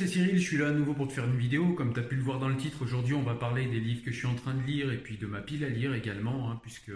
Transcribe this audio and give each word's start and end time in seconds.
C'est 0.00 0.06
Cyril, 0.06 0.38
je 0.38 0.42
suis 0.42 0.56
là 0.56 0.68
à 0.68 0.72
nouveau 0.72 0.94
pour 0.94 1.08
te 1.08 1.12
faire 1.12 1.26
une 1.26 1.36
vidéo. 1.36 1.74
Comme 1.74 1.92
tu 1.92 2.00
as 2.00 2.02
pu 2.02 2.16
le 2.16 2.22
voir 2.22 2.38
dans 2.38 2.48
le 2.48 2.56
titre, 2.56 2.80
aujourd'hui 2.80 3.12
on 3.12 3.22
va 3.22 3.34
parler 3.34 3.66
des 3.66 3.80
livres 3.80 4.02
que 4.02 4.10
je 4.10 4.16
suis 4.16 4.26
en 4.26 4.34
train 4.34 4.54
de 4.54 4.62
lire 4.62 4.90
et 4.90 4.96
puis 4.96 5.18
de 5.18 5.26
ma 5.26 5.42
pile 5.42 5.62
à 5.62 5.68
lire 5.68 5.92
également, 5.92 6.50
hein, 6.50 6.58
puisque 6.62 6.90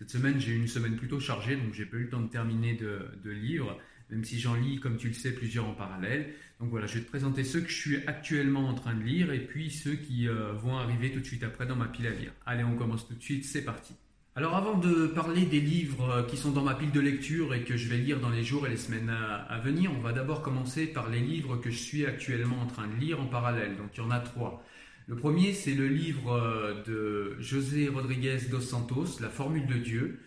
cette 0.00 0.10
semaine 0.10 0.40
j'ai 0.40 0.50
eu 0.50 0.56
une 0.56 0.66
semaine 0.66 0.96
plutôt 0.96 1.20
chargée, 1.20 1.54
donc 1.54 1.74
j'ai 1.74 1.86
pas 1.86 1.96
eu 1.98 2.04
le 2.04 2.08
temps 2.08 2.20
de 2.20 2.28
terminer 2.28 2.74
de, 2.74 3.30
livres, 3.30 3.78
même 4.10 4.24
si 4.24 4.40
j'en 4.40 4.56
lis, 4.56 4.80
comme 4.80 4.96
tu 4.96 5.06
le 5.06 5.14
sais, 5.14 5.32
plusieurs 5.32 5.68
en 5.68 5.74
parallèle. 5.74 6.34
Donc 6.58 6.70
voilà, 6.70 6.88
je 6.88 6.94
vais 6.94 7.04
te 7.04 7.08
présenter 7.08 7.44
ceux 7.44 7.60
que 7.60 7.70
je 7.70 7.76
suis 7.76 7.96
actuellement 8.08 8.68
en 8.68 8.74
train 8.74 8.94
de 8.94 9.02
lire 9.04 9.32
et 9.32 9.46
puis 9.46 9.70
ceux 9.70 9.94
qui 9.94 10.26
euh, 10.26 10.52
vont 10.52 10.76
arriver 10.76 11.12
tout 11.12 11.20
de 11.20 11.26
suite 11.26 11.44
après 11.44 11.66
dans 11.66 11.76
ma 11.76 11.86
pile 11.86 12.08
à 12.08 12.10
lire. 12.10 12.32
Allez, 12.46 12.64
on 12.64 12.74
commence 12.74 13.06
tout 13.06 13.14
de 13.14 13.22
suite, 13.22 13.44
c'est 13.44 13.62
parti. 13.62 13.94
Alors 14.36 14.54
avant 14.54 14.78
de 14.78 15.08
parler 15.08 15.44
des 15.44 15.60
livres 15.60 16.08
euh, 16.08 16.22
qui 16.22 16.36
sont 16.36 16.52
dans 16.52 16.62
ma 16.62 16.74
pile 16.74 16.92
de 16.92 17.00
lecture 17.00 17.52
et 17.52 17.64
que 17.64 17.76
je 17.76 17.88
vais 17.88 17.96
lire 17.96 18.20
dans 18.20 18.30
les 18.30 18.44
jours 18.44 18.64
et 18.64 18.70
les 18.70 18.76
semaines 18.76 19.10
à, 19.10 19.58
venir, 19.58 19.90
on 19.92 20.00
va 20.00 20.12
d'abord 20.12 20.40
commencer 20.40 20.86
par 20.86 21.10
les 21.10 21.18
livres 21.18 21.56
que 21.56 21.70
je 21.70 21.78
suis 21.78 22.06
actuellement 22.06 22.60
en 22.62 22.66
train 22.66 22.86
de 22.86 22.94
lire 22.94 23.20
en 23.20 23.26
parallèle. 23.26 23.76
Donc 23.76 23.88
il 23.94 23.98
y 23.98 24.06
en 24.06 24.10
a 24.12 24.20
trois. 24.20 24.62
Le 25.08 25.16
premier, 25.16 25.52
c'est 25.52 25.74
le 25.74 25.88
livre 25.88 26.32
euh, 26.32 26.80
de 26.84 27.42
José 27.42 27.88
Rodriguez 27.88 28.38
dos 28.48 28.60
Santos, 28.60 29.18
La 29.20 29.30
formule 29.30 29.66
de 29.66 29.74
Dieu. 29.74 30.20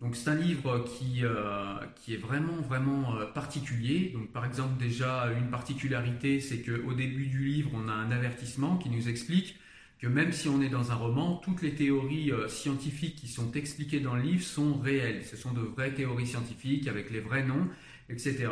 Donc 0.00 0.16
c'est 0.16 0.28
un 0.28 0.34
livre 0.34 0.84
qui, 0.84 1.24
euh, 1.24 1.78
qui 1.94 2.12
est 2.12 2.18
vraiment 2.18 2.60
vraiment 2.60 3.16
particulier. 3.34 4.10
Donc 4.12 4.32
par 4.32 4.44
exemple 4.44 4.78
déjà 4.78 5.32
une 5.32 5.48
particularité, 5.48 6.40
c'est 6.40 6.60
qu'au 6.60 6.92
début 6.92 7.26
du 7.28 7.42
livre, 7.46 7.70
on 7.72 7.88
a 7.88 7.92
un 7.92 8.10
avertissement 8.10 8.76
qui 8.76 8.90
nous 8.90 9.08
explique 9.08 9.58
que 9.98 10.06
même 10.06 10.32
si 10.32 10.48
on 10.48 10.60
est 10.60 10.68
dans 10.68 10.92
un 10.92 10.94
roman, 10.94 11.36
toutes 11.36 11.62
les 11.62 11.74
théories 11.74 12.30
euh, 12.30 12.48
scientifiques 12.48 13.16
qui 13.16 13.28
sont 13.28 13.52
expliquées 13.52 14.00
dans 14.00 14.14
le 14.14 14.22
livre 14.22 14.42
sont 14.42 14.74
réelles. 14.74 15.24
Ce 15.24 15.36
sont 15.36 15.52
de 15.52 15.60
vraies 15.60 15.94
théories 15.94 16.26
scientifiques 16.26 16.86
avec 16.86 17.10
les 17.10 17.20
vrais 17.20 17.44
noms, 17.44 17.66
etc. 18.10 18.48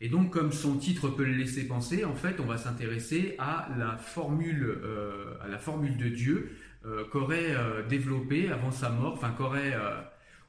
Et 0.00 0.08
donc, 0.08 0.30
comme 0.30 0.50
son 0.50 0.76
titre 0.78 1.08
peut 1.08 1.24
le 1.24 1.34
laisser 1.34 1.66
penser, 1.66 2.04
en 2.04 2.14
fait, 2.14 2.40
on 2.40 2.46
va 2.46 2.56
s'intéresser 2.56 3.36
à 3.38 3.68
la 3.78 3.96
formule, 3.98 4.64
euh, 4.82 5.34
à 5.42 5.48
la 5.48 5.58
formule 5.58 5.96
de 5.96 6.08
Dieu 6.08 6.56
euh, 6.86 7.04
qu'aurait 7.04 7.54
développé 7.88 8.50
avant 8.50 8.72
sa 8.72 8.88
mort, 8.88 9.12
enfin 9.12 9.30
qu'aurait, 9.36 9.76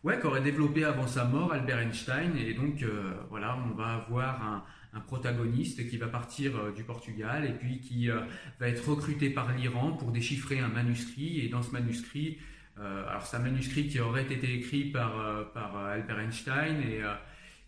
ouais, 0.04 0.20
qu'aurait 0.20 0.42
développé 0.42 0.84
avant 0.84 1.08
sa 1.08 1.26
mort 1.26 1.54
Albert 1.54 1.80
Einstein. 1.80 2.36
Et 2.38 2.54
donc, 2.54 2.84
voilà, 3.30 3.58
on 3.70 3.76
va 3.76 3.96
avoir 3.96 4.44
un, 4.44 4.64
protagoniste 5.00 5.90
qui 5.90 5.96
va 5.96 6.08
partir 6.08 6.58
euh, 6.58 6.72
du 6.74 6.84
Portugal 6.84 7.46
et 7.46 7.54
puis 7.54 7.80
qui 7.80 8.10
euh, 8.10 8.20
va 8.60 8.68
être 8.68 8.90
recruté 8.90 9.30
par 9.30 9.54
l'Iran 9.54 9.94
pour 9.94 10.12
déchiffrer 10.12 10.60
un 10.60 10.68
manuscrit. 10.68 11.40
Et 11.40 11.48
dans 11.48 11.62
ce 11.62 11.72
manuscrit, 11.72 12.40
euh, 12.78 13.08
alors 13.08 13.26
c'est 13.26 13.38
un 13.38 13.42
manuscrit 13.42 13.88
qui 13.88 14.02
aurait 14.02 14.24
été 14.24 14.54
écrit 14.54 14.86
par, 14.86 15.14
par 15.54 15.78
Albert 15.78 16.20
Einstein 16.20 16.82
et, 16.82 17.02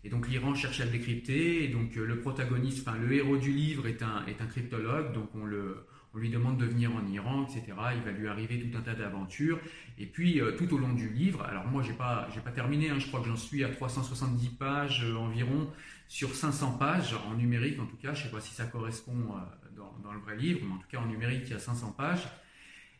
et 0.04 0.10
donc 0.10 0.28
l'Iran 0.28 0.54
cherche 0.54 0.80
à 0.80 0.84
le 0.84 0.90
décrypter. 0.90 1.64
Et 1.64 1.68
donc 1.68 1.94
le 1.94 2.18
protagoniste, 2.18 2.86
enfin 2.86 2.98
le 2.98 3.10
héros 3.12 3.38
du 3.38 3.52
livre 3.52 3.86
est 3.86 4.02
un, 4.02 4.26
est 4.26 4.42
un 4.42 4.46
cryptologue, 4.46 5.14
donc 5.14 5.34
on 5.34 5.46
le 5.46 5.86
on 6.14 6.18
lui 6.18 6.30
demande 6.30 6.58
de 6.58 6.64
venir 6.64 6.90
en 6.94 7.06
Iran, 7.12 7.44
etc. 7.44 7.76
Il 7.96 8.02
va 8.02 8.12
lui 8.12 8.28
arriver 8.28 8.60
tout 8.60 8.78
un 8.78 8.82
tas 8.82 8.94
d'aventures. 8.94 9.58
Et 9.98 10.06
puis, 10.06 10.40
tout 10.56 10.72
au 10.72 10.78
long 10.78 10.92
du 10.92 11.08
livre, 11.08 11.42
alors 11.42 11.66
moi, 11.66 11.82
j'ai 11.82 11.92
pas, 11.92 12.28
pas 12.44 12.52
terminé, 12.52 12.90
hein, 12.90 12.98
je 12.98 13.08
crois 13.08 13.20
que 13.20 13.26
j'en 13.26 13.36
suis 13.36 13.64
à 13.64 13.68
370 13.68 14.48
pages 14.50 15.04
environ 15.18 15.68
sur 16.08 16.34
500 16.34 16.78
pages, 16.78 17.16
en 17.28 17.34
numérique 17.34 17.80
en 17.80 17.86
tout 17.86 17.96
cas, 17.96 18.14
je 18.14 18.24
sais 18.24 18.30
pas 18.30 18.40
si 18.40 18.54
ça 18.54 18.66
correspond 18.66 19.12
euh, 19.12 19.80
dans, 20.02 20.12
le 20.12 20.20
vrai 20.20 20.36
livre, 20.36 20.60
mais 20.64 20.74
en 20.74 20.78
tout 20.78 20.86
cas 20.88 20.98
en 20.98 21.06
numérique 21.06 21.42
il 21.46 21.50
y 21.50 21.54
a 21.54 21.58
500 21.58 21.94
pages. 21.96 22.28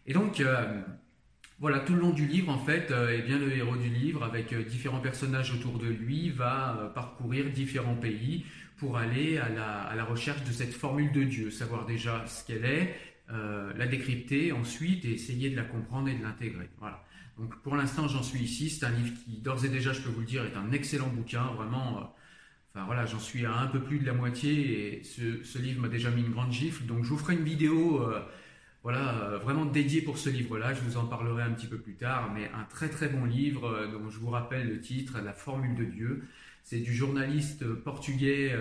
Et 0.07 0.13
donc 0.13 0.41
euh, 0.41 0.83
voilà, 1.61 1.81
tout 1.81 1.95
le 1.95 2.01
long 2.01 2.11
du 2.11 2.27
livre 2.27 2.51
en 2.51 2.59
fait, 2.59 2.91
euh, 2.91 3.17
eh 3.17 3.23
bien, 3.23 3.39
le 3.39 3.53
héros 3.53 3.77
du 3.77 3.89
livre 3.89 4.25
avec 4.25 4.55
différents 4.67 5.01
personnages 5.01 5.53
autour 5.53 5.79
de 5.79 5.87
lui 5.87 6.31
va 6.31 6.93
parcourir 6.95 7.51
différents 7.51 7.95
pays 7.95 8.45
pour 8.77 8.97
aller 8.99 9.39
à 9.39 9.49
la, 9.49 10.05
recherche 10.05 10.45
de 10.45 10.53
cette 10.53 10.75
formule 10.75 11.13
de 11.13 11.23
Dieu, 11.23 11.51
savoir 11.51 11.87
déjà 11.87 12.25
ce 12.27 12.45
qu'elle 12.45 12.65
est, 12.65 12.95
la 13.29 13.87
décrypter 13.87 14.53
ensuite 14.53 15.05
et 15.05 15.13
essayer 15.13 15.51
de 15.51 15.57
la 15.57 15.63
comprendre 15.63 16.09
et 16.09 16.15
de 16.15 16.23
l'intégrer. 16.23 16.69
Voilà. 16.79 17.05
Donc 17.39 17.57
pour 17.63 17.75
l'instant 17.77 18.07
j'en 18.07 18.23
suis 18.23 18.41
ici, 18.41 18.71
c'est 18.71 18.85
un 18.87 18.91
livre 18.91 19.15
qui 19.25 19.39
d'ores 19.39 19.65
et 19.65 19.69
déjà 19.69 19.93
je 19.93 20.01
peux 20.03 20.11
vous 20.11 20.21
le 20.21 20.27
dire 20.27 20.45
est 20.45 20.57
un 20.57 20.71
excellent 20.73 21.09
bouquin, 21.09 21.45
vraiment 21.57 22.15
Enfin 22.75 22.87
voilà, 22.87 23.07
j'en 23.07 23.21
suis 23.21 23.47
à 23.47 23.57
un 23.57 23.69
peu 23.69 23.81
plus 23.81 24.01
de 24.01 24.07
la 24.07 24.15
moitié 24.15 24.99
et 24.99 25.05
ce, 25.05 25.59
livre 25.59 25.81
m'a 25.81 25.89
déjà 25.89 26.11
mis 26.11 26.23
une 26.23 26.33
grande 26.33 26.51
gifle. 26.51 26.85
Donc 26.87 27.05
je 27.05 27.11
vous 27.11 27.19
ferai 27.19 27.35
une 27.35 27.45
vidéo 27.45 28.03
euh, 28.03 28.21
voilà, 28.83 29.15
euh, 29.23 29.39
vraiment 29.39 29.65
dédiée 29.65 30.03
pour 30.03 30.19
ce 30.19 30.29
livre-là. 30.29 30.75
Je 30.75 30.81
vous 30.81 30.97
en 30.97 31.07
parlerai 31.07 31.45
un 31.45 31.53
petit 31.53 31.69
peu 31.69 31.79
plus 31.79 31.95
tard, 31.95 32.33
mais 32.35 32.51
un 32.53 32.65
très 32.65 32.89
très 32.89 33.09
bon 33.09 33.27
livre 33.27 33.65
euh, 33.69 33.87
dont 33.87 34.11
je 34.11 34.19
vous 34.19 34.31
rappelle 34.31 34.69
le 34.69 34.81
titre, 34.81 35.21
La 35.25 35.33
formule 35.33 35.77
de 35.77 35.85
Dieu. 35.85 36.25
C'est 36.67 36.81
du 36.81 36.95
journaliste 36.95 37.63
portugais 37.75 38.57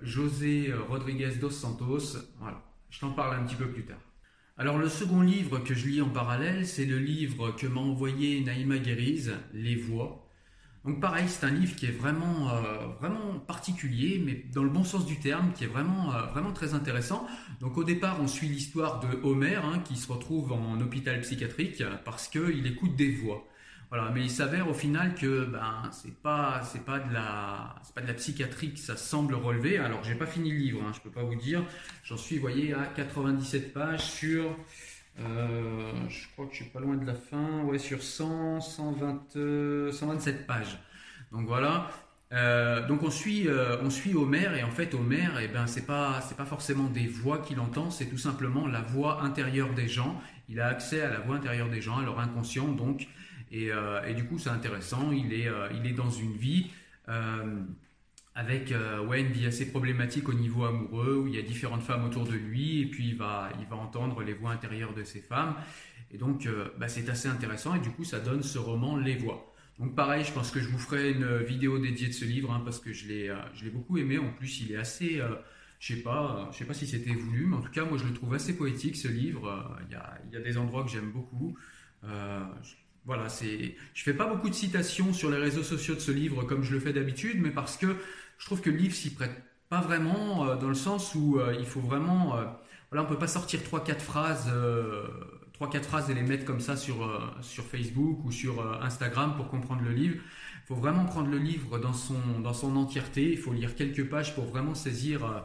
José 0.00 0.72
Rodrigues 0.88 1.38
dos 1.38 1.50
Santos. 1.50 2.16
Voilà, 2.40 2.64
je 2.88 2.98
t'en 2.98 3.12
parle 3.12 3.38
un 3.38 3.44
petit 3.44 3.56
peu 3.56 3.68
plus 3.68 3.84
tard. 3.84 4.00
Alors 4.56 4.78
le 4.78 4.88
second 4.88 5.20
livre 5.20 5.58
que 5.58 5.74
je 5.74 5.86
lis 5.86 6.00
en 6.00 6.08
parallèle, 6.08 6.66
c'est 6.66 6.86
le 6.86 6.98
livre 6.98 7.50
que 7.50 7.66
m'a 7.66 7.82
envoyé 7.82 8.40
Naïma 8.40 8.78
Guériz, 8.78 9.34
Les 9.52 9.76
Voix. 9.76 10.26
Donc 10.86 10.98
pareil, 10.98 11.26
c'est 11.28 11.44
un 11.44 11.50
livre 11.50 11.76
qui 11.76 11.84
est 11.84 11.90
vraiment, 11.90 12.48
euh, 12.48 12.86
vraiment 12.98 13.38
particulier, 13.38 14.18
mais 14.24 14.46
dans 14.54 14.64
le 14.64 14.70
bon 14.70 14.82
sens 14.82 15.04
du 15.04 15.20
terme, 15.20 15.52
qui 15.52 15.64
est 15.64 15.68
vraiment, 15.68 16.14
euh, 16.14 16.22
vraiment 16.28 16.52
très 16.54 16.72
intéressant. 16.72 17.26
Donc 17.60 17.76
au 17.76 17.84
départ, 17.84 18.18
on 18.22 18.28
suit 18.28 18.48
l'histoire 18.48 19.00
de 19.00 19.08
Homer, 19.24 19.56
hein, 19.56 19.80
qui 19.84 19.96
se 19.96 20.10
retrouve 20.10 20.52
en 20.52 20.80
hôpital 20.80 21.20
psychiatrique 21.20 21.84
parce 22.06 22.28
qu'il 22.28 22.66
écoute 22.66 22.96
des 22.96 23.12
voix. 23.12 23.46
Voilà, 23.92 24.10
mais 24.10 24.22
il 24.22 24.30
s'avère 24.30 24.70
au 24.70 24.72
final 24.72 25.14
que 25.14 25.44
ben 25.44 25.82
c'est 25.90 26.16
pas 26.22 26.62
c'est 26.64 26.82
pas 26.82 26.98
de 26.98 27.12
la 27.12 27.74
c'est 27.82 27.94
pas 27.94 28.00
de 28.00 28.06
la 28.06 28.14
psychiatrie 28.14 28.72
que 28.72 28.78
ça 28.78 28.96
semble 28.96 29.34
relever. 29.34 29.76
Alors 29.76 30.02
j'ai 30.02 30.14
pas 30.14 30.24
fini 30.24 30.50
le 30.50 30.56
livre, 30.56 30.82
hein, 30.82 30.92
je 30.94 31.00
peux 31.00 31.10
pas 31.10 31.22
vous 31.22 31.34
dire. 31.34 31.62
J'en 32.02 32.16
suis, 32.16 32.38
voyez, 32.38 32.72
à 32.72 32.86
97 32.86 33.74
pages 33.74 34.00
sur 34.00 34.56
euh, 35.20 35.92
je 36.08 36.26
crois 36.32 36.46
que 36.46 36.52
je 36.52 36.62
suis 36.62 36.70
pas 36.70 36.80
loin 36.80 36.96
de 36.96 37.04
la 37.04 37.14
fin, 37.14 37.64
ouais, 37.64 37.78
sur 37.78 38.02
100, 38.02 38.62
120, 38.62 39.92
127 39.92 40.46
pages. 40.46 40.78
Donc 41.30 41.46
voilà. 41.46 41.90
Euh, 42.32 42.86
donc 42.86 43.02
on 43.02 43.10
suit, 43.10 43.46
euh, 43.46 43.76
on 43.82 43.90
suit 43.90 44.14
Homer 44.14 44.56
et 44.56 44.62
en 44.62 44.70
fait 44.70 44.94
Homer, 44.94 45.28
eh 45.42 45.48
ben 45.48 45.66
c'est 45.66 45.84
pas 45.84 46.22
c'est 46.26 46.38
pas 46.38 46.46
forcément 46.46 46.88
des 46.88 47.06
voix 47.06 47.40
qu'il 47.40 47.60
entend, 47.60 47.90
c'est 47.90 48.06
tout 48.06 48.16
simplement 48.16 48.66
la 48.66 48.80
voix 48.80 49.22
intérieure 49.22 49.74
des 49.74 49.86
gens. 49.86 50.18
Il 50.48 50.60
a 50.60 50.68
accès 50.68 51.02
à 51.02 51.10
la 51.10 51.20
voix 51.20 51.36
intérieure 51.36 51.68
des 51.68 51.82
gens, 51.82 51.98
à 51.98 52.02
leur 52.02 52.18
inconscient 52.20 52.68
donc, 52.68 53.06
et, 53.52 53.70
euh, 53.70 54.02
et 54.04 54.14
du 54.14 54.24
coup 54.24 54.38
c'est 54.38 54.50
intéressant. 54.50 55.12
Il 55.12 55.32
est 55.32 55.48
il 55.74 55.86
est 55.86 55.92
dans 55.92 56.10
une 56.10 56.32
vie 56.32 56.70
avec 58.34 58.74
ouais 59.08 59.20
une 59.20 59.32
vie 59.32 59.46
assez 59.46 59.70
problématique 59.70 60.28
au 60.28 60.34
niveau 60.34 60.64
amoureux 60.64 61.16
où 61.16 61.26
il 61.28 61.34
y 61.34 61.38
a 61.38 61.42
différentes 61.42 61.82
femmes 61.82 62.04
autour 62.04 62.24
de 62.24 62.32
lui 62.32 62.80
et 62.80 62.86
puis 62.86 63.08
il 63.08 63.16
va 63.16 63.50
il 63.60 63.66
va 63.66 63.76
entendre 63.76 64.22
les 64.22 64.32
voix 64.32 64.50
intérieures 64.50 64.94
de 64.94 65.04
ces 65.04 65.20
femmes 65.20 65.54
et 66.10 66.18
donc 66.18 66.48
bah, 66.78 66.88
c'est 66.88 67.08
assez 67.08 67.28
intéressant 67.28 67.74
et 67.74 67.80
du 67.80 67.90
coup 67.90 68.04
ça 68.04 68.20
donne 68.20 68.42
ce 68.42 68.58
roman 68.58 68.96
Les 68.96 69.16
Voix. 69.16 69.52
Donc 69.78 69.94
pareil, 69.94 70.24
je 70.24 70.32
pense 70.32 70.50
que 70.50 70.60
je 70.60 70.68
vous 70.68 70.78
ferai 70.78 71.12
une 71.12 71.38
vidéo 71.38 71.78
dédiée 71.78 72.08
de 72.08 72.12
ce 72.12 72.24
livre 72.24 72.52
hein, 72.52 72.62
parce 72.64 72.78
que 72.78 72.92
je 72.92 73.08
l'ai, 73.08 73.28
euh, 73.28 73.36
je 73.54 73.68
beaucoup 73.68 73.98
aimé. 73.98 74.18
En 74.18 74.32
plus, 74.32 74.60
il 74.60 74.72
est 74.72 74.76
assez, 74.76 75.20
euh, 75.20 75.34
je 75.80 75.94
sais 75.94 76.02
pas, 76.02 76.46
euh, 76.48 76.52
je 76.52 76.58
sais 76.58 76.64
pas 76.64 76.74
si 76.74 76.86
c'était 76.86 77.14
voulu, 77.14 77.46
mais 77.46 77.56
en 77.56 77.60
tout 77.60 77.70
cas, 77.70 77.84
moi, 77.84 77.98
je 77.98 78.04
le 78.04 78.12
trouve 78.12 78.34
assez 78.34 78.56
poétique 78.56 78.96
ce 78.96 79.08
livre. 79.08 79.76
Il 79.88 79.92
y 79.92 79.96
a, 79.96 80.20
y 80.30 80.36
a 80.36 80.40
des 80.40 80.58
endroits 80.58 80.84
que 80.84 80.90
j'aime 80.90 81.10
beaucoup. 81.10 81.56
Voilà, 83.04 83.28
c'est, 83.28 83.74
je 83.94 84.02
fais 84.02 84.14
pas 84.14 84.26
beaucoup 84.26 84.48
de 84.48 84.54
citations 84.54 85.12
sur 85.12 85.30
les 85.30 85.38
réseaux 85.38 85.62
sociaux 85.62 85.94
de 85.94 86.00
ce 86.00 86.12
livre 86.12 86.44
comme 86.44 86.62
je 86.62 86.72
le 86.74 86.80
fais 86.80 86.92
d'habitude, 86.92 87.40
mais 87.40 87.50
parce 87.50 87.76
que 87.76 87.96
je 88.38 88.46
trouve 88.46 88.60
que 88.60 88.70
le 88.70 88.76
livre 88.76 88.94
s'y 88.94 89.10
prête 89.10 89.42
pas 89.68 89.80
vraiment 89.80 90.54
dans 90.56 90.68
le 90.68 90.74
sens 90.74 91.14
où 91.14 91.40
il 91.58 91.64
faut 91.64 91.80
vraiment, 91.80 92.36
voilà, 92.90 93.04
on 93.04 93.06
peut 93.06 93.18
pas 93.18 93.26
sortir 93.26 93.62
trois 93.62 93.82
quatre 93.82 94.02
phrases 94.02 94.52
trois 95.62 95.70
quatre 95.70 95.86
phrases 95.86 96.10
et 96.10 96.14
les 96.14 96.22
mettre 96.22 96.44
comme 96.44 96.58
ça 96.58 96.76
sur, 96.76 97.04
euh, 97.04 97.20
sur 97.40 97.62
Facebook 97.64 98.24
ou 98.24 98.32
sur 98.32 98.60
euh, 98.60 98.80
Instagram 98.82 99.34
pour 99.36 99.46
comprendre 99.46 99.82
le 99.82 99.92
livre. 99.92 100.16
Il 100.16 100.66
faut 100.66 100.74
vraiment 100.74 101.04
prendre 101.04 101.30
le 101.30 101.38
livre 101.38 101.78
dans 101.78 101.92
son, 101.92 102.40
dans 102.42 102.52
son 102.52 102.74
entièreté. 102.74 103.30
Il 103.30 103.38
faut 103.38 103.52
lire 103.52 103.76
quelques 103.76 104.08
pages 104.08 104.34
pour 104.34 104.44
vraiment 104.44 104.74
saisir. 104.74 105.44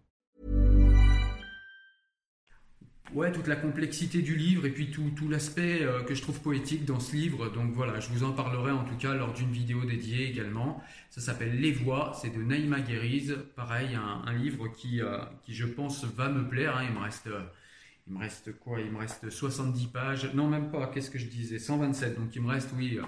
Ouais, 3.13 3.31
toute 3.31 3.47
la 3.47 3.55
complexité 3.55 4.21
du 4.21 4.35
livre 4.35 4.65
et 4.65 4.71
puis 4.71 4.91
tout, 4.91 5.11
l'aspect 5.29 5.83
euh, 5.83 6.03
que 6.03 6.15
je 6.15 6.21
trouve 6.21 6.39
poétique 6.41 6.85
dans 6.85 6.99
ce 6.99 7.15
livre. 7.15 7.49
Donc 7.49 7.71
voilà, 7.73 7.99
je 7.99 8.09
vous 8.09 8.23
en 8.23 8.31
parlerai 8.31 8.71
en 8.71 8.83
tout 8.83 8.95
cas 8.95 9.13
lors 9.13 9.33
d'une 9.33 9.51
vidéo 9.51 9.83
dédiée 9.85 10.29
également. 10.29 10.81
Ça 11.09 11.21
s'appelle 11.21 11.59
Les 11.59 11.71
Voix, 11.71 12.13
c'est 12.21 12.35
de 12.35 12.41
Naïma 12.41 12.79
Guériz. 12.81 13.37
Pareil, 13.55 13.95
un, 13.95 14.33
livre 14.33 14.67
qui, 14.69 15.01
euh, 15.01 15.19
qui, 15.43 15.53
je 15.53 15.65
pense, 15.65 16.05
va 16.05 16.29
me 16.29 16.47
plaire. 16.47 16.77
Hein. 16.77 16.85
Il 16.89 16.95
me 16.95 17.03
reste... 17.03 17.27
Euh, 17.27 17.41
il 18.07 18.13
me 18.13 18.19
reste 18.19 18.57
quoi? 18.57 18.79
Il 18.81 18.91
me 18.91 18.97
reste 18.97 19.29
70 19.29 19.85
pages. 19.87 20.33
Non, 20.33 20.47
même 20.49 20.71
pas. 20.71 20.87
Qu'est-ce 20.87 21.11
que 21.11 21.19
je 21.19 21.27
disais? 21.27 21.59
127. 21.59 22.19
Donc 22.19 22.35
il 22.35 22.41
me 22.41 22.49
reste, 22.49 22.71
oui, 22.75 22.99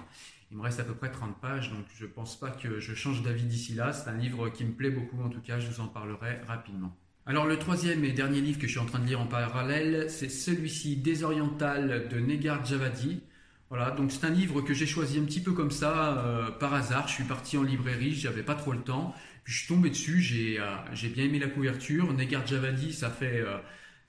il 0.52 0.58
me 0.58 0.62
reste 0.62 0.80
à 0.80 0.84
peu 0.84 0.94
près 0.94 1.12
30 1.12 1.42
pages. 1.42 1.72
Donc 1.72 1.86
je 1.98 2.06
pense 2.06 2.40
pas 2.40 2.52
que 2.52 2.80
je 2.80 2.94
change 2.94 3.24
d'avis 3.24 3.44
d'ici 3.44 3.74
là. 3.74 3.92
C'est 3.92 4.08
un 4.10 4.18
livre 4.18 4.50
qui 4.50 4.64
me 4.64 4.72
plaît 4.72 4.92
beaucoup. 4.92 5.22
En 5.24 5.30
tout 5.30 5.42
cas, 5.42 5.60
je 5.60 5.68
vous 5.68 5.82
en 5.82 5.88
parlerai 5.88 6.38
rapidement. 6.48 6.96
Alors 7.26 7.46
le 7.46 7.58
troisième 7.58 8.04
et 8.04 8.12
dernier 8.12 8.42
livre 8.42 8.60
que 8.60 8.68
je 8.68 8.72
suis 8.72 8.82
en 8.82 8.86
train 8.86 9.00
de 9.00 9.08
lire 9.08 9.22
en 9.22 9.26
parallèle, 9.26 10.10
c'est 10.10 10.28
celui-ci, 10.28 10.98
Désoriental 10.98 12.10
de 12.10 12.20
Negar 12.20 12.66
Javadi. 12.66 13.22
Voilà, 13.70 13.92
donc 13.92 14.12
c'est 14.12 14.26
un 14.26 14.30
livre 14.30 14.62
que 14.62 14.74
j'ai 14.74 14.86
choisi 14.86 15.20
un 15.20 15.24
petit 15.24 15.40
peu 15.40 15.54
comme 15.54 15.72
ça, 15.72 16.18
euh, 16.18 16.52
par 16.52 16.74
hasard. 16.74 17.08
Je 17.08 17.14
suis 17.14 17.24
parti 17.24 17.58
en 17.58 17.64
librairie, 17.64 18.14
j'avais 18.14 18.44
pas 18.44 18.56
trop 18.56 18.74
le 18.74 18.82
temps. 18.82 19.16
Puis 19.46 19.54
je 19.54 19.60
suis 19.60 19.68
tombé 19.70 19.90
dessus, 19.90 20.20
j'ai 20.20 20.60
euh, 20.60 21.10
bien 21.14 21.24
aimé 21.24 21.40
la 21.40 21.48
couverture. 21.48 22.12
Negar 22.12 22.46
Javadi, 22.46 22.92
ça 22.92 23.10
fait, 23.10 23.40
euh, 23.40 23.58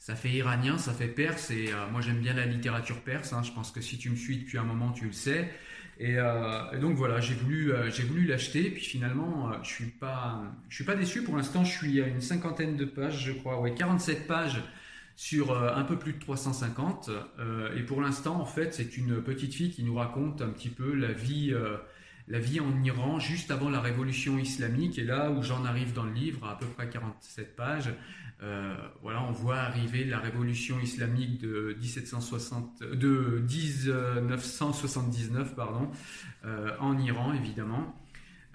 ça 0.00 0.16
fait 0.16 0.30
iranien, 0.30 0.76
ça 0.76 0.92
fait 0.92 1.06
perse, 1.06 1.52
et 1.52 1.70
moi 1.92 2.00
j'aime 2.00 2.18
bien 2.18 2.34
la 2.34 2.46
littérature 2.46 3.00
perse. 3.00 3.32
Hein. 3.32 3.44
Je 3.44 3.52
pense 3.52 3.70
que 3.70 3.80
si 3.80 3.96
tu 3.96 4.10
me 4.10 4.16
suis 4.16 4.38
depuis 4.38 4.58
un 4.58 4.64
moment, 4.64 4.90
tu 4.90 5.06
le 5.06 5.12
sais. 5.12 5.52
Euh, 6.00 6.72
et, 6.72 6.78
donc 6.78 6.96
voilà, 6.96 7.20
j'ai 7.20 7.34
voulu, 7.34 7.72
euh, 7.72 7.90
j'ai 7.90 8.02
voulu 8.02 8.26
l'acheter. 8.26 8.70
Puis 8.70 8.82
finalement, 8.82 9.50
euh, 9.50 9.56
je 9.62 9.68
suis 9.68 9.86
pas, 9.86 10.42
je 10.68 10.74
suis 10.74 10.84
pas 10.84 10.94
déçu. 10.94 11.22
Pour 11.22 11.36
l'instant, 11.36 11.64
je 11.64 11.72
suis 11.72 12.00
à 12.02 12.06
une 12.06 12.20
cinquantaine 12.20 12.76
de 12.76 12.84
pages, 12.84 13.24
je 13.24 13.32
crois, 13.32 13.60
ouais, 13.60 13.74
47 13.74 14.26
pages 14.26 14.60
sur 15.16 15.56
un 15.56 15.84
peu 15.84 15.96
plus 15.96 16.14
de 16.14 16.18
350. 16.18 17.08
et 17.76 17.82
pour 17.82 18.00
l'instant, 18.00 18.40
en 18.40 18.44
fait, 18.44 18.74
c'est 18.74 18.96
une 18.96 19.22
petite 19.22 19.54
fille 19.54 19.70
qui 19.70 19.84
nous 19.84 19.94
raconte 19.94 20.42
un 20.42 20.48
petit 20.48 20.70
peu 20.70 20.92
la 20.92 21.12
vie, 21.12 21.54
la 22.28 22.38
vie 22.38 22.60
en 22.60 22.82
Iran 22.82 23.18
juste 23.18 23.50
avant 23.50 23.68
la 23.68 23.80
révolution 23.80 24.38
islamique. 24.38 24.98
Et 24.98 25.04
là 25.04 25.30
où 25.30 25.42
j'en 25.42 25.64
arrive 25.64 25.92
dans 25.92 26.04
le 26.04 26.12
livre, 26.12 26.46
à 26.46 26.58
peu 26.58 26.66
près 26.66 26.88
47 26.88 27.56
pages, 27.56 27.92
euh, 28.42 28.74
voilà, 29.02 29.22
on 29.22 29.32
voit 29.32 29.58
arriver 29.58 30.04
la 30.04 30.18
révolution 30.18 30.80
islamique 30.80 31.40
de 31.40 31.76
1760, 31.80 32.82
de 32.82 33.42
1979, 33.48 35.54
pardon, 35.54 35.90
euh, 36.44 36.70
en 36.80 36.98
Iran 36.98 37.32
évidemment. 37.32 37.94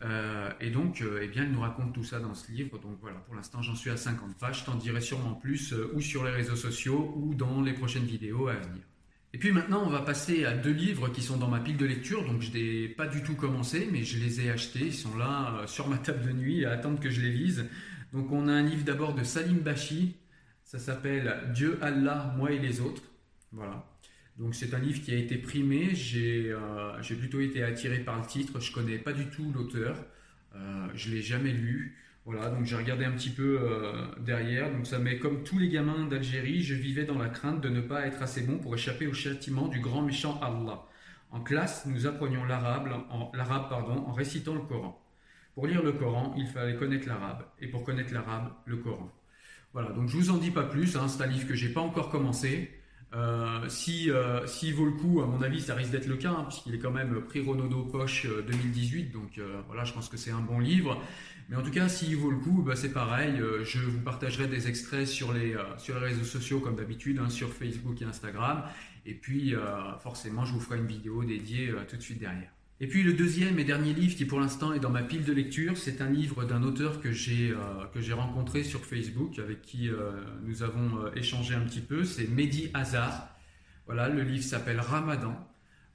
Euh, 0.01 0.50
et 0.62 0.69
donc, 0.69 1.04
eh 1.21 1.27
bien, 1.27 1.44
elle 1.44 1.51
nous 1.51 1.60
raconte 1.60 1.94
tout 1.94 2.06
ça 2.06 2.19
dans 2.19 2.33
ce 2.33 2.51
livre. 2.51 2.80
Donc 2.80 2.98
voilà, 3.01 3.18
pour 3.19 3.36
l'instant, 3.36 3.62
j'en 3.62 3.75
suis 3.75 3.89
à 3.89 3.98
50 3.98 4.38
pages. 4.38 4.62
Je 4.62 4.66
t'en 4.66 4.75
dirai 4.75 5.01
sûrement 5.01 5.33
plus, 5.33 5.73
ou 5.94 6.02
sur 6.02 6.23
les 6.23 6.31
réseaux 6.31 6.56
sociaux, 6.56 7.14
ou 7.18 7.35
dans 7.35 7.61
les 7.61 7.73
prochaines 7.73 8.06
vidéos 8.06 8.47
à 8.47 8.54
venir. 8.54 8.83
Et 9.33 9.38
puis 9.38 9.52
maintenant, 9.52 9.83
on 9.86 9.90
va 9.90 10.02
passer 10.02 10.45
à 10.45 10.54
deux 10.54 10.71
livres 10.71 11.09
qui 11.09 11.21
sont 11.21 11.38
dans 11.38 11.48
ma 11.48 11.59
pile 11.59 11.78
de 11.78 11.86
lecture. 11.86 12.26
Donc 12.26 12.42
je 12.42 12.52
n'ai 12.52 12.88
pas 12.88 13.07
du 13.07 13.21
tout 13.21 13.36
commencé, 13.36 13.88
mais 13.92 14.04
je 14.04 14.18
les 14.18 14.42
ai 14.42 14.50
achetés. 14.50 14.86
Ils 14.88 14.94
sont 14.94 15.16
là 15.18 15.64
sur 15.68 15.88
ma 15.88 15.98
table 15.98 16.26
de 16.26 16.31
nuit 16.31 16.66
à 16.66 16.71
attendre 16.71 17.00
que 17.00 17.09
je 17.09 17.21
les 17.21 17.31
lise. 17.31 17.66
Donc 18.14 18.31
on 18.31 18.48
a 18.48 18.52
un 18.52 18.64
livre 18.64 18.83
d'abord 18.83 19.14
de 19.14 19.24
Salim 19.24 19.59
Bashi, 19.59 20.16
ça 20.64 20.80
s'appelle 20.80 21.52
Dieu, 21.54 21.78
Allah, 21.81 22.33
moi 22.38 22.52
et 22.52 22.59
les 22.59 22.81
autres. 22.81 23.04
Voilà. 23.52 23.86
Donc 24.38 24.56
c'est 24.56 24.74
un 24.74 24.80
livre 24.80 25.02
qui 25.02 25.12
a 25.12 25.18
été 25.18 25.38
primé, 25.38 25.94
j'ai 25.94 26.50
euh, 26.52 27.02
plutôt 27.02 27.40
été 27.40 27.62
attiré 27.62 28.00
par 28.00 28.19
le 28.19 28.26
titre, 28.26 28.59
je 28.59 28.71
connais 28.71 28.98
pas 28.98 29.14
du 29.14 29.28
tout 29.28 29.52
l'auteur, 29.54 30.04
euh, 30.56 30.88
je 30.95 31.12
l'ai 31.12 31.21
jamais 31.21 31.52
lu. 31.52 31.98
Voilà, 32.26 32.49
donc 32.49 32.66
j'ai 32.66 32.76
regardé 32.76 33.06
un 33.06 33.11
petit 33.11 33.30
peu 33.31 33.59
euh, 33.61 34.06
derrière. 34.19 34.71
Donc 34.71 34.85
ça 34.85 34.99
met 34.99 35.18
comme 35.18 35.44
tous 35.44 35.57
les 35.57 35.69
gamins 35.69 36.06
d'Algérie, 36.06 36.61
je 36.61 36.76
vivais 36.76 37.06
dans 37.06 37.18
la 37.18 37.30
crainte 37.30 37.61
de 37.61 37.69
ne 37.69 37.81
pas 37.81 38.06
être 38.06 38.21
assez 38.21 38.42
bon 38.42 38.57
pour 38.59 38.76
échapper 38.76 39.07
au 39.07 39.14
châtiment 39.14 39.68
du 39.68 39.80
grand 39.80 40.02
méchant 40.02 40.40
Allah. 40.42 40.85
En 41.31 41.42
classe, 41.42 41.85
nous 41.85 42.07
apprenions 42.07 42.44
l'arabe 42.45 42.90
en, 43.09 43.31
en 43.31 44.14
récitant 44.14 44.56
le 44.56 44.61
Coran. 44.61 44.99
Pour 45.54 45.68
lire 45.68 45.83
le 45.83 45.92
Coran, 45.92 46.33
il 46.38 46.47
fallait 46.47 46.76
connaître 46.76 47.07
l'arabe. 47.07 47.44
Et 47.59 47.68
pour 47.68 47.83
connaître 47.83 48.14
l'arabe, 48.14 48.52
le 48.66 48.78
Coran. 48.78 49.11
Voilà, 49.73 49.92
donc 49.92 50.07
je 50.07 50.18
vous 50.18 50.31
en 50.31 50.38
dis 50.38 50.52
pas 50.52 50.64
plus. 50.64 50.95
Hein, 50.95 51.07
c'est 51.07 51.23
un 51.23 51.28
livre 51.28 51.47
que 51.47 51.56
j'ai 51.56 51.69
pas 51.69 51.81
encore 51.81 52.09
commencé. 52.09 52.79
Euh, 53.16 53.68
si 53.69 54.11
euh, 54.11 54.45
s'il 54.45 54.75
vaut 54.75 54.85
le 54.85 54.92
coup, 54.92 55.21
à 55.21 55.25
mon 55.25 55.42
avis, 55.42 55.61
ça 55.61 55.73
risque 55.73 55.92
d'être 55.92 56.07
le 56.07 56.18
cas, 56.18 56.31
hein, 56.31 56.45
puisqu'il 56.47 56.75
est 56.75 56.80
quand 56.80 56.92
même 56.92 57.21
prix 57.21 57.42
Renaudot 57.42 57.83
Poche 57.83 58.28
2018. 58.28 59.09
Euh, 59.09 59.13
donc 59.13 59.42
voilà, 59.68 59.83
je 59.83 59.94
pense 59.94 60.09
que 60.09 60.18
c'est 60.18 60.31
un 60.31 60.42
bon 60.42 60.59
livre. 60.59 61.01
Mais 61.49 61.56
en 61.56 61.63
tout 61.63 61.71
cas, 61.71 61.89
s'il 61.89 62.16
vaut 62.16 62.30
le 62.30 62.37
coup, 62.37 62.61
bah, 62.61 62.75
c'est 62.75 62.94
pareil. 62.94 63.42
je 63.63 63.80
vous 63.80 64.01
partagerai 64.01 64.47
des 64.47 64.68
extraits 64.68 65.07
sur 65.07 65.33
les, 65.33 65.56
sur 65.78 65.95
les 65.99 66.06
réseaux 66.06 66.23
sociaux, 66.23 66.59
comme 66.59 66.75
d'habitude, 66.75 67.19
hein, 67.19 67.30
sur 67.30 67.51
Facebook 67.51 67.99
et 68.04 68.06
Instagram. 68.06 68.63
Et 69.07 69.16
puis, 69.16 69.56
forcément, 69.99 70.45
je 70.45 70.54
vous 70.54 70.59
ferai 70.59 70.78
une 70.78 70.85
vidéo 70.85 71.23
dédiée 71.23 71.73
tout 71.87 71.97
de 71.97 72.01
suite 72.01 72.19
derrière. 72.19 72.51
Et 72.81 72.88
puis 72.88 73.04
le 73.04 73.12
deuxième 73.12 73.59
et 73.59 73.66
dernier 73.66 73.94
livre 73.94 74.16
qui 74.16 74.24
pour 74.24 74.40
l'instant 74.40 74.71
est 74.71 74.80
dans 74.80 74.90
ma 74.90 75.04
pile 75.04 75.26
de 75.26 75.33
lecture, 75.33 75.78
c'est 75.78 76.00
un 76.00 76.09
livre 76.09 76.45
d'un 76.45 76.64
auteur 76.64 77.02
que 77.02 77.12
j'ai 77.12 77.52
euh, 77.52 78.16
rencontré 78.16 78.64
sur 78.64 78.86
Facebook, 78.86 79.38
avec 79.38 79.62
qui 79.62 79.90
euh, 79.90 80.12
nous 80.44 80.64
avons 80.64 80.98
euh, 80.98 81.12
échangé 81.14 81.56
un 81.56 81.62
petit 81.62 81.81
peu, 81.81 82.06
c'est 82.06 82.30
Mehdi 82.30 82.71
Hazar. 82.74 83.36
Voilà, 83.86 84.07
le 84.07 84.21
livre 84.24 84.45
s'appelle 84.45 84.80
Ramadan. 84.80 85.36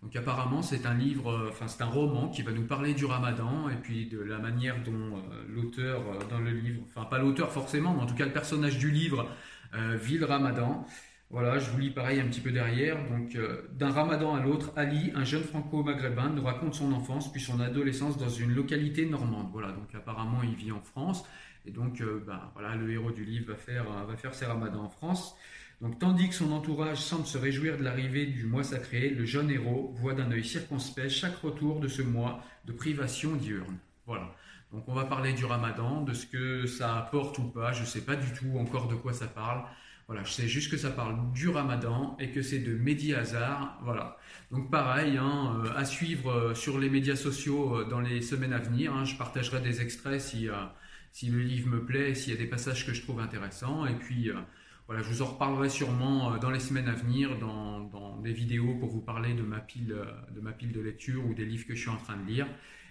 Donc 0.02 0.14
apparemment 0.14 0.60
c'est 0.60 0.84
un 0.84 0.92
livre, 0.92 1.48
enfin 1.48 1.68
c'est 1.68 1.80
un 1.80 1.86
roman 1.86 2.28
qui 2.28 2.42
va 2.42 2.52
nous 2.52 2.66
parler 2.66 2.92
du 2.92 3.06
ramadan 3.06 3.70
et 3.70 3.76
puis 3.76 4.04
de 4.04 4.20
la 4.20 4.36
manière 4.36 4.82
dont 4.82 5.22
l'auteur 5.48 6.02
dans 6.28 6.40
le 6.40 6.50
livre, 6.50 6.82
enfin 6.90 7.06
pas 7.06 7.18
l'auteur 7.18 7.50
forcément, 7.50 7.94
mais 7.94 8.02
en 8.02 8.06
tout 8.06 8.14
cas 8.14 8.26
le 8.26 8.32
personnage 8.32 8.76
du 8.76 8.90
livre 8.90 9.26
vit 9.72 10.18
le 10.18 10.26
ramadan. 10.26 10.86
Voilà, 11.34 11.58
je 11.58 11.68
vous 11.68 11.78
lis 11.78 11.90
pareil 11.90 12.20
un 12.20 12.28
petit 12.28 12.40
peu 12.40 12.52
derrière. 12.52 12.96
Donc, 13.08 13.34
euh, 13.34 13.62
d'un 13.72 13.90
ramadan 13.90 14.36
à 14.36 14.40
l'autre, 14.40 14.72
Ali, 14.76 15.10
un 15.16 15.24
jeune 15.24 15.42
franco-maghrébin, 15.42 16.28
nous 16.28 16.44
raconte 16.44 16.76
son 16.76 16.92
enfance 16.92 17.32
puis 17.32 17.40
son 17.40 17.58
adolescence 17.58 18.16
dans 18.16 18.28
une 18.28 18.54
localité 18.54 19.04
normande. 19.04 19.48
Voilà, 19.50 19.72
donc 19.72 19.92
apparemment, 19.96 20.44
il 20.44 20.54
vit 20.54 20.70
en 20.70 20.80
France. 20.80 21.24
Et 21.66 21.72
donc, 21.72 22.00
euh, 22.00 22.22
ben, 22.24 22.40
voilà, 22.54 22.76
le 22.76 22.88
héros 22.88 23.10
du 23.10 23.24
livre 23.24 23.48
va 23.48 23.56
faire, 23.56 23.84
euh, 23.90 24.04
va 24.04 24.16
faire 24.16 24.32
ses 24.32 24.44
ramadans 24.44 24.84
en 24.84 24.88
France. 24.88 25.34
Donc, 25.80 25.98
tandis 25.98 26.28
que 26.28 26.36
son 26.36 26.52
entourage 26.52 26.98
semble 26.98 27.26
se 27.26 27.36
réjouir 27.36 27.78
de 27.78 27.82
l'arrivée 27.82 28.26
du 28.26 28.46
mois 28.46 28.62
sacré, 28.62 29.10
le 29.10 29.24
jeune 29.24 29.50
héros 29.50 29.92
voit 29.96 30.14
d'un 30.14 30.30
œil 30.30 30.44
circonspect 30.44 31.08
chaque 31.08 31.38
retour 31.38 31.80
de 31.80 31.88
ce 31.88 32.02
mois 32.02 32.44
de 32.64 32.72
privation 32.72 33.34
diurne. 33.34 33.78
Voilà. 34.06 34.32
Donc, 34.72 34.84
on 34.86 34.94
va 34.94 35.04
parler 35.04 35.32
du 35.32 35.44
ramadan, 35.46 36.02
de 36.02 36.14
ce 36.14 36.26
que 36.26 36.68
ça 36.68 36.96
apporte 36.96 37.36
ou 37.40 37.48
pas. 37.48 37.72
Je 37.72 37.80
ne 37.80 37.86
sais 37.86 38.02
pas 38.02 38.14
du 38.14 38.32
tout 38.34 38.56
encore 38.56 38.86
de 38.86 38.94
quoi 38.94 39.12
ça 39.12 39.26
parle. 39.26 39.64
Voilà, 40.06 40.22
je 40.22 40.32
sais 40.32 40.48
juste 40.48 40.70
que 40.70 40.76
ça 40.76 40.90
parle 40.90 41.32
du 41.32 41.48
ramadan 41.48 42.14
et 42.20 42.30
que 42.30 42.42
c'est 42.42 42.58
de 42.58 42.74
Mehdi 42.74 43.14
Hazar. 43.14 43.80
Voilà. 43.82 44.18
Donc 44.50 44.70
pareil, 44.70 45.16
hein, 45.16 45.62
euh, 45.64 45.72
à 45.74 45.86
suivre 45.86 46.30
euh, 46.30 46.54
sur 46.54 46.78
les 46.78 46.90
médias 46.90 47.16
sociaux 47.16 47.78
euh, 47.78 47.84
dans 47.84 48.00
les 48.00 48.20
semaines 48.20 48.52
à 48.52 48.58
venir. 48.58 48.94
Hein. 48.94 49.06
je 49.06 49.16
partagerai 49.16 49.62
des 49.62 49.80
extraits 49.80 50.20
si, 50.20 50.48
si 51.12 51.28
le 51.30 51.40
livre 51.40 51.68
me 51.68 51.84
plaît, 51.84 52.14
s'il 52.14 52.34
y 52.34 52.36
a 52.36 52.38
des 52.38 52.46
passages 52.46 52.86
que 52.86 52.92
je 52.92 53.00
trouve 53.00 53.18
intéressants. 53.20 53.86
Et 53.86 53.94
puis 53.94 54.30
voilà, 54.86 55.02
je 55.02 55.08
vous 55.08 55.22
en 55.22 55.26
reparlerai 55.26 55.70
sûrement 55.70 56.36
dans 56.36 56.50
les 56.50 56.60
semaines 56.60 56.88
à 56.88 56.94
venir 56.94 57.38
dans, 57.38 57.80
dans, 57.80 58.18
des 58.18 58.32
vidéos 58.32 58.74
pour 58.74 58.90
vous 58.90 59.00
parler 59.00 59.32
de 59.32 59.42
ma, 59.42 59.60
pile, 59.60 59.96
de 60.30 60.40
ma 60.40 60.52
pile 60.52 60.72
de 60.72 60.80
lecture 60.80 61.24
ou 61.26 61.34
des 61.34 61.46
livres 61.46 61.66
que 61.66 61.74
je 61.74 61.80
suis 61.80 61.90
en 61.90 61.96
train 61.96 62.16
de 62.16 62.26
lire. 62.26 62.46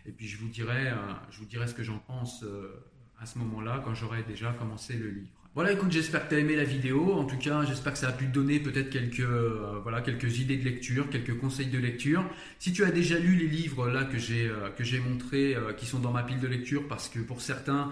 Et 0.08 0.12
puis 0.12 0.27
je 0.27 0.38
vous 0.38 0.50
dirai, 0.50 0.91
je 1.29 1.38
vous 1.39 1.46
dirai 1.46 1.67
ce 1.67 1.75
que 1.75 1.84
j'en 1.84 2.00
pense 2.00 2.43
à 3.20 3.25
ce 3.25 3.38
moment-là 3.39 3.82
quand 3.86 3.93
j'aurai 3.93 4.24
déjà 4.24 4.51
commencé 4.53 4.96
le 4.96 5.10
livre. 5.10 5.43
Voilà, 5.56 5.72
écoute, 5.72 5.92
j'espère 5.92 6.24
que 6.24 6.30
tu 6.30 6.36
as 6.36 6.40
aimé 6.40 6.56
la 6.56 6.64
vidéo. 6.64 7.14
En 7.14 7.26
tout 7.26 7.38
cas, 7.38 7.64
j'espère 7.64 7.94
que 7.94 8.00
ça 8.00 8.08
a 8.08 8.12
pu 8.12 8.26
te 8.26 8.32
donner 8.32 8.60
peut-être 8.60 8.90
quelques, 8.90 9.20
euh, 9.20 9.80
voilà, 9.84 10.02
quelques 10.02 10.40
idées 10.40 10.58
de 10.58 10.64
lecture, 10.64 11.08
quelques 11.12 11.38
conseils 11.38 11.68
de 11.68 11.78
lecture. 11.78 12.26
Si 12.58 12.74
tu 12.74 12.84
as 12.84 12.90
déjà 12.90 13.20
lu 13.20 13.36
les 13.36 13.46
livres 13.46 13.88
là 13.88 14.04
que 14.04 14.18
j'ai 14.18 14.50
euh, 14.50 14.72
que 14.72 14.84
j'ai 14.84 15.00
montrés, 15.00 15.56
euh, 15.56 15.72
qui 15.74 15.86
sont 15.86 16.00
dans 16.00 16.12
ma 16.12 16.24
pile 16.24 16.40
de 16.40 16.48
lecture, 16.48 16.88
parce 16.88 17.08
que 17.08 17.20
pour 17.20 17.42
certains, 17.42 17.92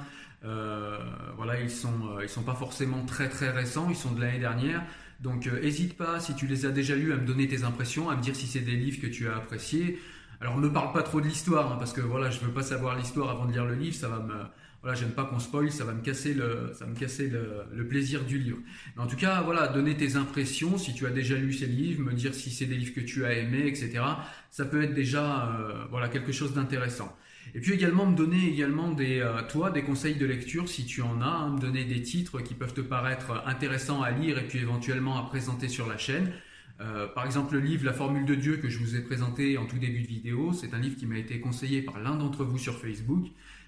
voilà, 1.38 1.62
ils 1.62 1.70
sont 1.70 2.18
ils 2.24 2.30
sont 2.30 2.42
pas 2.42 2.56
forcément 2.56 3.06
très 3.06 3.30
très 3.30 3.52
récents, 3.52 3.88
ils 3.92 3.96
sont 3.96 4.12
de 4.12 4.22
l'année 4.22 4.40
dernière. 4.40 4.84
Donc, 5.20 5.46
n'hésite 5.46 5.96
pas 5.96 6.20
si 6.20 6.34
tu 6.34 6.48
les 6.48 6.66
as 6.66 6.72
déjà 6.72 6.96
lus 6.96 7.14
à 7.14 7.18
me 7.18 7.28
donner 7.28 7.48
tes 7.48 7.64
impressions, 7.64 8.10
à 8.10 8.16
me 8.16 8.24
dire 8.24 8.36
si 8.36 8.48
c'est 8.48 8.62
des 8.62 8.76
livres 8.76 9.00
que 9.00 9.06
tu 9.06 9.28
as 9.28 9.36
appréciés. 9.36 10.00
Alors, 10.40 10.58
ne 10.58 10.68
parle 10.68 10.94
pas 10.94 11.04
trop 11.04 11.22
de 11.22 11.28
l'histoire, 11.28 11.72
hein, 11.72 11.76
parce 11.78 11.94
que 11.94 12.02
voilà, 12.02 12.32
je 12.32 12.40
veux 12.40 12.52
pas 12.52 12.64
savoir 12.64 12.98
l'histoire 12.98 13.30
avant 13.30 13.46
de 13.46 13.52
lire 13.52 13.66
le 13.66 13.76
livre, 13.76 13.96
ça 13.96 14.08
va 14.10 14.18
me 14.18 14.34
voilà, 14.82 14.98
j'aime 14.98 15.12
pas 15.12 15.26
qu'on 15.26 15.38
spoil, 15.38 15.72
ça 15.72 15.84
va 15.84 15.94
me 15.94 16.02
casser 16.02 16.34
le, 16.34 16.72
ça 16.74 16.88
me 16.88 16.96
casser 16.96 17.30
le, 17.30 17.88
plaisir 17.88 18.24
du 18.24 18.40
livre. 18.40 18.58
Mais 18.96 19.04
en 19.04 19.08
tout 19.08 19.16
cas, 19.16 19.42
voilà, 19.42 19.68
donner 19.68 19.96
tes 19.96 20.16
impressions, 20.16 20.78
si 20.78 20.94
tu 20.96 21.06
as 21.06 21.12
déjà 21.12 21.36
lu 21.36 21.54
ces 21.54 21.68
livres, 21.68 22.04
me 22.04 22.14
dire 22.14 22.34
si 22.34 22.50
c'est 22.50 22.66
des 22.66 22.76
livres 22.76 22.94
que 22.96 23.02
tu 23.02 23.24
as 23.26 23.34
aimés, 23.34 23.68
etc. 23.68 24.02
Ça 24.50 24.66
peut 24.66 24.82
être 24.82 24.96
déjà, 24.96 25.50
euh, 25.52 25.86
voilà, 25.92 26.10
quelque 26.10 26.32
chose 26.32 26.54
d'intéressant. 26.54 27.16
Et 27.54 27.60
puis 27.60 27.74
également 27.74 28.06
me 28.06 28.16
donner 28.16 28.48
également 28.48 28.92
des, 28.92 29.20
euh, 29.20 29.42
toi, 29.50 29.70
des 29.72 29.84
conseils 29.84 30.16
de 30.16 30.26
lecture 30.26 30.68
si 30.68 30.86
tu 30.86 31.02
en 31.02 31.22
as, 31.22 31.26
hein, 31.26 31.54
me 31.54 31.60
donner 31.60 31.84
des 31.86 32.02
titres 32.02 32.42
qui 32.42 32.56
peuvent 32.56 32.74
te 32.74 32.82
paraître 32.82 33.44
intéressants 33.46 34.02
à 34.02 34.10
lire 34.12 34.40
et 34.40 34.48
puis 34.48 34.60
éventuellement 34.60 35.20
à 35.20 35.30
présenter 35.30 35.68
sur 35.68 35.88
la 35.88 35.98
chaîne. 35.98 36.32
Euh, 36.80 37.08
par 37.08 37.26
exemple, 37.26 37.54
le 37.54 37.60
livre 37.60 37.86
La 37.86 37.94
formule 37.94 38.26
de 38.26 38.34
Dieu 38.34 38.58
que 38.58 38.70
je 38.70 38.80
vous 38.80 38.96
ai 38.96 39.02
présenté 39.02 39.58
en 39.58 39.68
tout 39.68 39.78
début 39.78 40.02
de 40.02 40.08
vidéo, 40.08 40.54
c'est 40.54 40.74
un 40.74 40.80
livre 40.80 40.96
qui 40.96 41.06
m'a 41.06 41.18
été 41.18 41.40
conseillé 41.40 41.82
par 41.84 42.00
l'un 42.00 42.16
d'entre 42.16 42.44
vous 42.44 42.58
sur 42.58 42.80
Facebook 42.80 43.28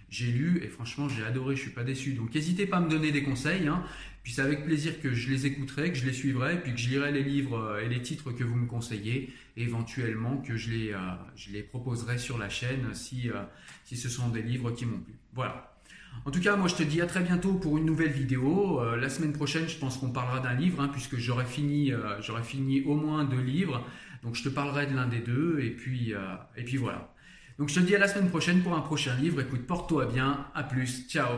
j'ai 0.09 0.31
lu 0.31 0.61
et 0.63 0.67
franchement 0.67 1.09
j'ai 1.09 1.23
adoré, 1.23 1.55
je 1.55 1.61
suis 1.61 1.71
pas 1.71 1.83
déçu. 1.83 2.13
Donc 2.13 2.33
n'hésitez 2.33 2.65
pas 2.65 2.77
à 2.77 2.79
me 2.79 2.89
donner 2.89 3.11
des 3.11 3.23
conseils, 3.23 3.67
hein. 3.67 3.83
puis 4.23 4.33
c'est 4.33 4.41
avec 4.41 4.65
plaisir 4.65 5.01
que 5.01 5.13
je 5.13 5.29
les 5.29 5.45
écouterai, 5.45 5.91
que 5.91 5.97
je 5.97 6.05
les 6.05 6.13
suivrai, 6.13 6.61
puis 6.61 6.73
que 6.73 6.77
je 6.77 6.89
lirai 6.89 7.11
les 7.11 7.23
livres 7.23 7.57
euh, 7.57 7.81
et 7.81 7.89
les 7.89 8.01
titres 8.01 8.31
que 8.31 8.43
vous 8.43 8.55
me 8.55 8.67
conseillez, 8.67 9.33
et 9.57 9.63
éventuellement 9.63 10.37
que 10.37 10.55
je 10.55 10.71
les, 10.71 10.93
euh, 10.93 10.97
je 11.35 11.51
les 11.51 11.63
proposerai 11.63 12.17
sur 12.17 12.37
la 12.37 12.49
chaîne 12.49 12.93
si, 12.93 13.29
euh, 13.29 13.41
si 13.85 13.97
ce 13.97 14.09
sont 14.09 14.29
des 14.29 14.41
livres 14.41 14.71
qui 14.71 14.85
m'ont 14.85 14.99
plu. 14.99 15.13
Voilà. 15.33 15.73
En 16.25 16.31
tout 16.31 16.39
cas, 16.39 16.55
moi 16.55 16.67
je 16.67 16.75
te 16.75 16.83
dis 16.83 17.01
à 17.01 17.07
très 17.07 17.23
bientôt 17.23 17.53
pour 17.53 17.79
une 17.79 17.85
nouvelle 17.85 18.11
vidéo. 18.11 18.81
la 18.95 19.09
semaine 19.09 19.33
prochaine, 19.33 19.67
je 19.67 19.77
pense 19.77 19.97
qu'on 19.97 20.11
parlera 20.11 20.39
d'un 20.41 20.53
livre, 20.53 20.79
hein, 20.79 20.89
puisque 20.89 21.17
j'aurai 21.17 21.43
fini, 21.43 21.91
fini 22.43 22.83
au 22.83 22.93
moins 22.93 23.23
deux 23.23 23.41
livres. 23.41 23.83
Donc 24.21 24.35
je 24.35 24.43
te 24.43 24.49
parlerai 24.49 24.85
de 24.85 24.95
l'un 24.95 25.07
des 25.07 25.21
deux, 25.21 25.59
et 25.59 25.71
puis, 25.71 26.13
et 26.55 26.63
puis 26.63 26.77
voilà. 26.77 27.12
Donc 27.59 27.69
je 27.69 27.75
te 27.75 27.79
dis 27.79 27.95
à 27.95 27.99
la 27.99 28.07
semaine 28.07 28.29
prochaine 28.29 28.61
pour 28.61 28.73
un 28.75 28.81
prochain 28.81 29.15
livre. 29.15 29.41
Écoute, 29.41 29.65
porte-toi 29.67 30.05
bien. 30.05 30.45
À 30.55 30.63
plus. 30.63 31.07
Ciao. 31.07 31.37